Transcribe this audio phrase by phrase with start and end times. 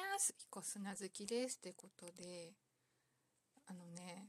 [0.00, 2.52] ます彦砂好きですってことで
[3.66, 4.28] あのね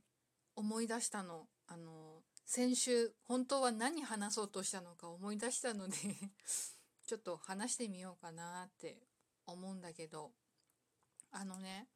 [0.56, 1.48] 思い出したの。
[1.68, 5.96] あの先週本当は何話そうとしたのか思い出したので
[7.08, 9.08] ちょっと話してみようかなって
[9.46, 10.34] 思うんだけど。
[11.34, 11.88] あのね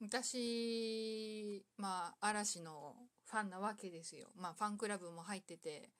[0.00, 4.28] 私まあ嵐のファンなわけですよ。
[4.34, 5.90] まあファンクラブも入ってて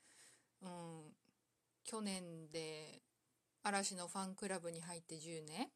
[0.62, 1.16] うん
[1.84, 3.02] 去年で
[3.62, 5.70] 嵐のファンクラブに入って10年。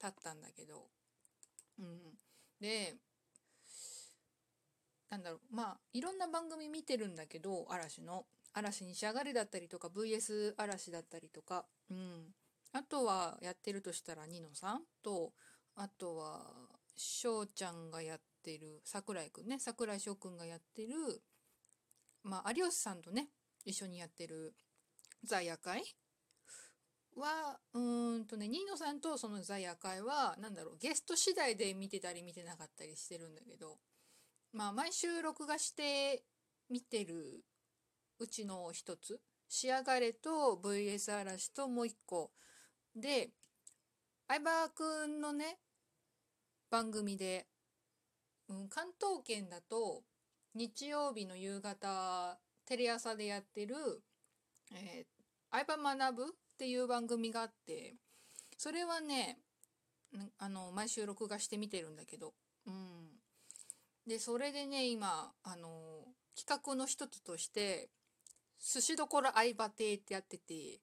[0.00, 0.88] 経ったんだけど。
[1.78, 2.18] うん。
[2.60, 2.94] で
[5.10, 5.40] なんだろう。
[5.50, 8.26] まあいろんな番組見てるんだけど嵐の。
[8.56, 11.66] 嵐に仕上がれだったりとか VS 嵐だったりとか。
[11.90, 12.34] うん。
[12.72, 15.32] あとはやってるとしたらニノさんと
[15.76, 16.42] あとは
[16.96, 19.58] 翔ちゃんがやってる桜井くんね。
[19.58, 21.22] 桜井翔くんがやってる
[22.22, 23.28] まあ有吉さんとね
[23.64, 24.54] 一緒にやってる
[25.24, 25.82] ザ夜会。
[27.16, 33.78] はうんとねニーノさんとそのザ夜会は何だろうゲスト次第で見てたり見てなかったりしてるんだけど
[34.52, 36.24] まあ毎週録画して
[36.70, 37.44] 見てる
[38.18, 42.32] うちの一つ「仕上がれ」と VS 嵐ともう一個
[42.96, 43.30] で
[44.28, 45.58] 相葉くんのね
[46.70, 47.46] 番組で、
[48.48, 50.02] うん、関東圏だと
[50.54, 54.02] 日曜日の夕方テレ朝でやってる
[54.72, 55.06] 「えー、
[55.50, 57.94] 相葉学ぶ」っていう番組があって
[58.56, 59.38] それはね
[60.38, 62.32] あの毎週録画して見てるんだけど、
[62.66, 63.08] うん、
[64.06, 66.04] でそれでね今あの
[66.36, 67.88] 企画の一つとして
[68.60, 70.80] 寿司どころ相葉亭ってやってて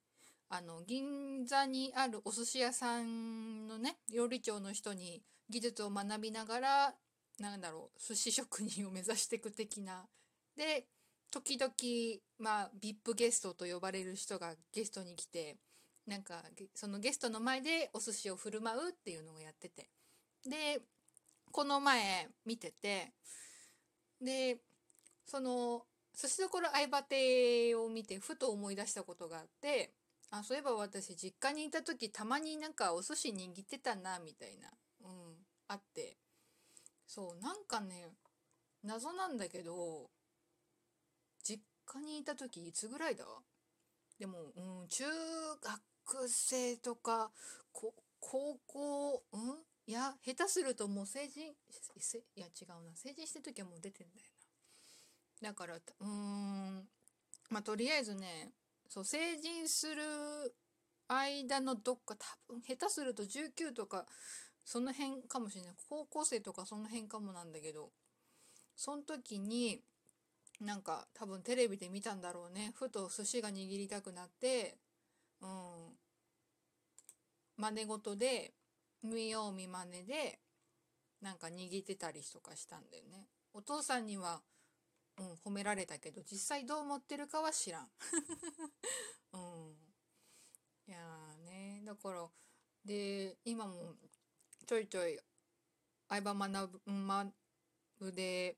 [0.50, 6.94] あの銀座にあるお寿司屋さんのね料理長の人に技術を学びながら
[7.40, 10.06] なんだろう寿司職人を目指していく的な。
[10.58, 10.86] で
[11.32, 11.72] 時々
[12.38, 15.58] まあ VIP ゲストと呼ばれる人がゲストに来て
[16.06, 16.44] なんか
[16.76, 19.90] そのゲストの前でお寿司を振る舞うっていうのをやってて。
[20.46, 20.82] で
[21.52, 23.12] この前見てて
[24.22, 24.58] で
[25.26, 25.84] その
[26.16, 29.92] 寿司どころ相葉亭を見てふと思い出したことがあって
[30.32, 34.70] あそういえば私実家にいた時たまになんかお寿司握ってたなみたいな
[35.04, 35.36] うん
[35.68, 36.18] あって。
[37.14, 38.08] そうなんかね
[38.86, 40.10] 謎なんだけど
[41.94, 43.26] 実家にいた時いつぐらいだ？
[44.20, 45.04] でも、うん、中
[45.62, 47.32] 学生とか
[47.74, 47.94] 高
[48.66, 49.40] 校うん？
[49.88, 51.54] いや下手するともう成人い
[52.36, 52.96] や違うな。
[52.96, 54.26] 成人してる時はもう出てんだよ
[55.42, 55.50] な。
[55.50, 56.88] だからうん。
[57.50, 58.52] まあとりあえずね
[58.88, 60.04] そう成人する
[61.08, 64.06] 間のどっか多分下手すると19とか
[64.64, 65.74] その辺かもしれない。
[65.90, 67.90] 高校生とかその辺かもなんだけど
[68.76, 69.82] その時に
[70.62, 72.72] なんか多分テレビで見たんだろうね。
[72.76, 74.78] ふと寿司が握りたくなって
[75.42, 75.50] うん。
[77.58, 78.54] 真似事で
[79.04, 80.40] 見よう見まねで
[81.22, 83.28] なんか握ってたりとかしたんだよね。
[83.54, 84.42] お父さんには
[85.18, 87.90] うん褒められたけど実際どう思ってるかは知らん。
[89.34, 89.76] うん。
[90.88, 91.00] いや
[91.44, 91.82] ね。
[91.84, 92.30] だから
[92.86, 93.96] で今も
[94.68, 95.20] ちょいちょい
[96.08, 96.82] 相葉学
[98.00, 98.58] ぶで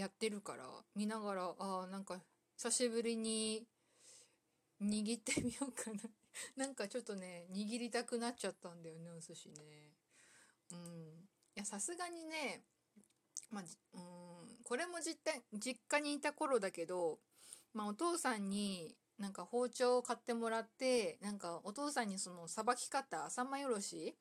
[0.00, 0.64] やってるから
[0.96, 2.18] 見ながらあなんか
[2.56, 3.66] 久しぶりに
[4.82, 6.00] 握ってみようかな。
[6.56, 9.92] なんかちょっとね握りたくなっちゃったんだよねお寿司ね。
[10.72, 11.28] うん。
[11.54, 12.64] いやさすがにね
[13.50, 15.18] まあうんこれも実
[15.52, 17.18] 実家にいた頃だけど
[17.74, 24.16] まあお父さんになんか包丁を買ってもらってなんかお父さんにそのさばき方三枚おろし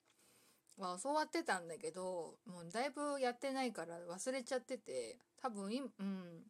[0.78, 6.44] は教わってたんだけどもうだいぶやってないから忘れちゃってて多分い、うん、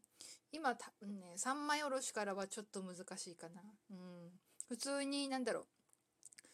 [0.52, 3.62] 今多分ね三枚おろしからはちょっと難しいかな。
[3.92, 3.98] うん
[4.68, 5.66] 普通になんだろう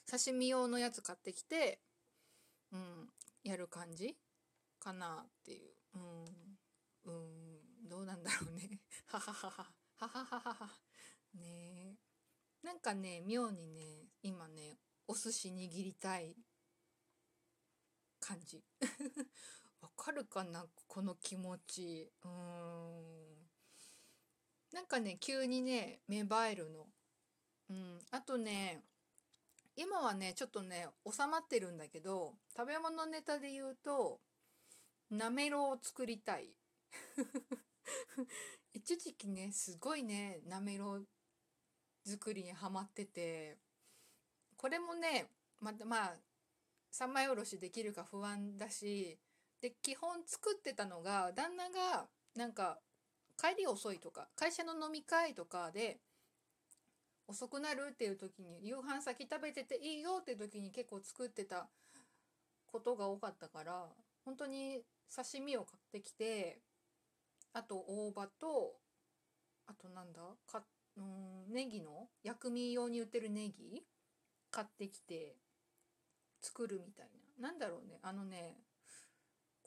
[0.09, 1.79] 刺身用のやつ買ってきて、
[2.71, 3.09] うん、
[3.43, 4.15] やる感じ
[4.79, 5.71] かなっていう。
[5.95, 7.11] うん、う
[7.85, 8.79] ん、どうなんだろうね。
[9.07, 9.71] はははは。
[9.97, 10.69] ははははは。
[11.33, 11.97] ね
[12.63, 16.35] なんかね、妙にね、今ね、お寿司握りたい
[18.19, 18.63] 感じ。
[19.85, 20.65] わかるかな？
[20.87, 22.11] この気持ち。
[22.23, 22.31] うん。
[24.73, 26.87] なんかね、急にね、芽生えるの。
[27.69, 28.83] うん、あとね
[29.75, 34.19] 今はねちょっとね収まってるんだけど食べ物ネタで言うと
[35.09, 36.49] なめろうを作りたい
[38.73, 41.07] 一時期ねすごいねなめろう
[42.05, 43.57] 作りにはまってて
[44.57, 45.27] これもね
[45.59, 46.15] またまあ
[46.91, 49.17] 三枚おろしできるか不安だし
[49.61, 52.79] で基本作ってたのが旦那がなんか
[53.37, 55.99] 帰り遅いとか会社の飲み会とかで
[57.27, 61.67] 遅くなるっていう時に夕飯先食べてていいよっていう時に結構作ってた
[62.67, 63.87] ことが多かったから
[64.23, 64.81] 本当に
[65.13, 66.59] 刺身を買ってきて
[67.53, 68.73] あと大葉と
[69.67, 70.63] あとなんだか
[70.97, 73.83] うんネギの薬味用に売ってるネギ
[74.51, 75.35] 買ってきて
[76.41, 77.09] 作るみたい
[77.39, 77.47] な。
[77.49, 78.55] なんだろうねあのね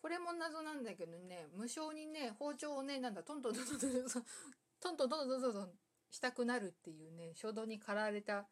[0.00, 5.68] これも謎なんだけどね無性にね包丁をねなんだトントントントントントントントントントン
[6.10, 8.46] したくなるっていうね衝動に駆られた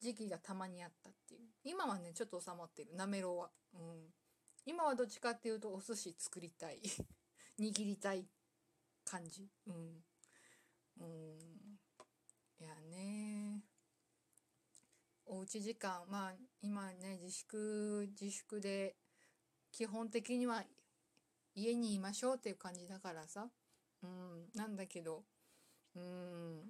[0.00, 3.80] 時期がたまにあったっていう今はねちょっと収まってるなめろうはうん
[4.66, 6.80] 今はどっちかっていうとお寿司作りたい
[7.60, 8.26] 握りたい
[9.04, 9.74] 感じうん
[11.00, 11.44] うん
[12.60, 13.62] いやね
[15.26, 16.32] おうち時間まあ
[16.62, 18.96] 今ね自粛自粛で
[19.72, 20.62] 基本的には
[21.54, 23.48] 家にいましょうっていう感じだからさ。
[24.02, 25.24] うんなんだけど。
[25.94, 26.62] うん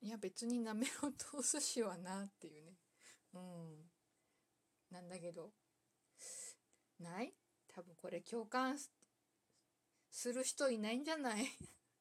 [0.00, 2.72] いや別になめろうとお寿司はなっていうね。
[3.34, 3.90] うん
[4.90, 5.50] なんだけど。
[7.00, 7.34] ない？
[7.74, 8.76] 多分これ共感
[10.10, 11.46] する人いないんじゃない？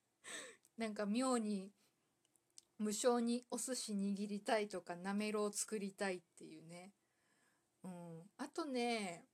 [0.77, 1.71] なんか妙に
[2.77, 6.94] 無性にお寿司握りたいとかなめろう作りたいっていうね。
[7.83, 9.27] うんあとね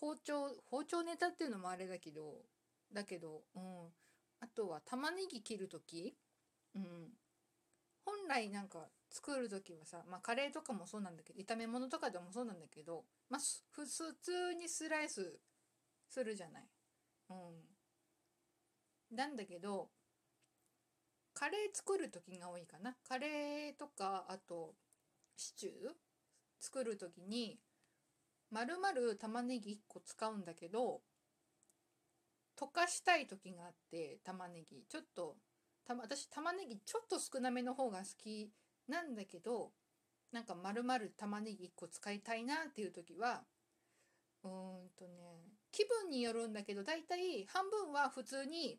[0.00, 2.42] 包丁包丁ネタっていうのもあれだけど
[2.92, 3.62] だけどうん。
[4.40, 6.14] あとは玉ねぎ切る時？
[6.74, 7.12] うん。
[8.04, 15.38] 本来なんか作る時はさまあカレーとかもそうなんだけど炒め物とかでもそうなんだけどまあ普通にスライス
[16.10, 16.68] するじゃない。
[17.30, 19.16] うん。
[19.16, 19.88] なんだけど
[21.32, 22.96] カレー作る時が多いかな。
[23.08, 24.74] カレーとかあと
[25.36, 25.72] シチュー
[26.60, 27.58] 作る時に
[28.54, 31.00] 丸々玉ねぎ1個使うんだけど
[32.56, 34.84] 溶かしたい時があって玉ねぎ。
[34.88, 35.34] ちょっと
[35.84, 38.52] たま私玉ねぎちょっと少なめの方が好き
[38.86, 39.72] なんだけど
[40.30, 43.42] なんか丸々玉ねぎ1個使いたいなっていう時は
[44.44, 44.52] うーん
[44.96, 48.78] とね気分によるんだけどだいたい半分は普通に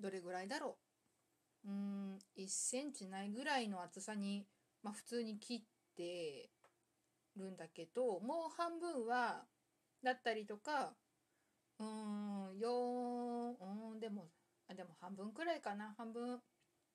[0.00, 0.78] どれぐらいだろ
[1.64, 1.68] う。
[1.68, 4.48] うーん1センチないぐらいの厚さに、
[4.82, 5.62] まあ、普通に切っ
[5.96, 6.50] て
[7.36, 9.44] るんだけどもう半分は
[10.02, 10.94] だったりとか
[11.78, 13.54] うーん4
[13.92, 14.28] うんでも
[14.70, 15.94] あでも半分くらいかな。
[15.96, 16.40] 半分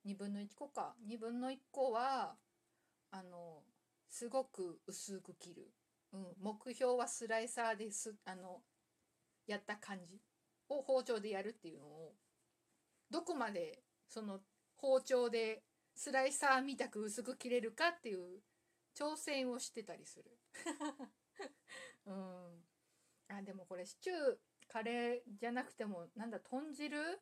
[0.06, 0.94] 2分の1個か。
[1.06, 2.36] 2分の1個は
[3.10, 3.62] あの
[4.08, 5.70] すごく薄く切る、
[6.12, 8.62] うん、目標はスライサーですあの
[9.46, 10.20] やった感じ
[10.68, 12.14] を包丁でやるっていうのを
[13.10, 14.40] どこまでその
[14.76, 15.62] 包丁で
[15.94, 18.40] スライサーみたく薄く切れるかっていう
[18.96, 20.38] 挑戦をしてたりする。
[22.06, 22.64] うん。
[23.28, 24.38] あでもこれシチュー
[24.68, 27.20] カレーじゃなくてもなんだ豚汁？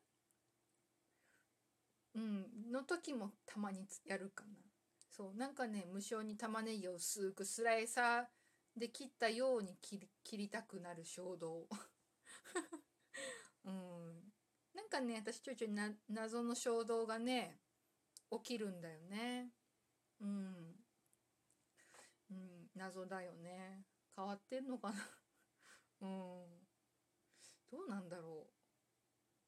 [2.14, 2.70] うん。
[2.70, 4.50] の時もたまにやるかな。
[5.10, 5.34] そう。
[5.34, 11.68] なんかね無性に玉ねぎを薄くスライサーで切ったように切り切りたくなる衝動。
[13.64, 14.32] うん。
[14.74, 17.60] なんかね私ちょいちょいな謎の衝動がね
[18.30, 19.50] 起きるんだよね。
[20.20, 20.83] うん
[22.30, 23.84] うん謎だよね。
[24.16, 24.94] 変わってんのかな。
[26.02, 26.68] うん。
[27.70, 28.46] どうなんだろ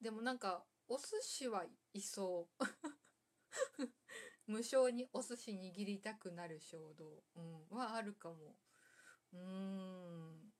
[0.01, 0.03] う。
[0.03, 2.65] でもなんかお寿司はいそう
[4.47, 8.55] 無性にお寿司握りたくなる衝動、うん、はあるかも。
[9.33, 10.53] うーん。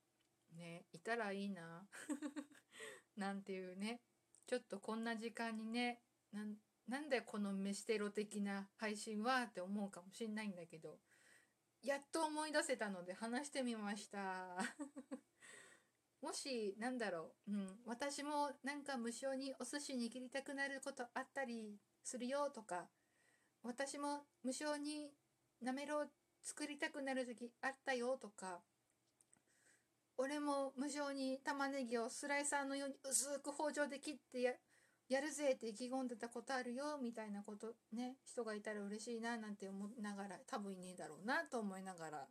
[0.58, 1.88] ねいたらいいな。
[3.16, 4.02] なんていうね。
[4.46, 6.02] ちょっとこんな時間にね
[6.32, 6.56] なん
[6.88, 11.00] なんだよこの飯テロ的な配信はって思うかもしんないんだけど。
[11.84, 14.58] やっと思い出せたので話してみました。
[16.22, 22.88] もしなんだろう、うん、私もなんか無性にお寿司握りたくなることあったりするよとか
[23.64, 25.12] 私も無性に
[25.62, 26.10] なめろう
[26.42, 28.62] 作りたくなる時あったよとか
[30.18, 34.60] 俺も無性に玉ねぎをスライサーのように薄く包丁で切って
[35.10, 42.26] やるぜって意気込んでたことあるよみたいなことね人がいたら嬉しいななんて思いながら多分いねえだろうなと思いながら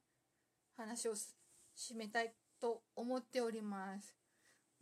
[0.76, 4.14] 話を締めたいと思っております。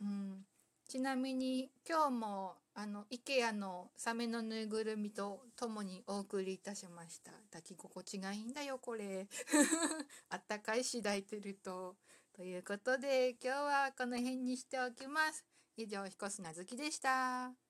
[0.01, 0.45] うん、
[0.87, 7.31] ちなみに今日もあの IKEA のサメのぬいぐるみと共にお送りいたしました。
[7.51, 9.27] 抱き心地がいいんだよこれ。
[10.29, 11.95] あったかいし抱いてると。
[12.33, 15.45] ということで今日はこの辺にしておきます。
[15.77, 17.64] 以上、彦砂月でした。